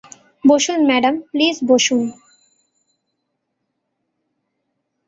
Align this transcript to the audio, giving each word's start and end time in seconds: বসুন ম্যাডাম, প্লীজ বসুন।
বসুন 0.43 0.79
ম্যাডাম, 0.89 1.15
প্লীজ 1.31 1.57
বসুন। 1.69 2.01